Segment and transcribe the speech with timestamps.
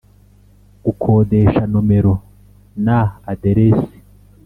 [0.83, 2.13] gukodesha nomero
[2.85, 2.99] na
[3.31, 3.97] aderesi